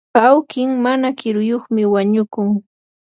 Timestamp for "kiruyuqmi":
1.19-1.83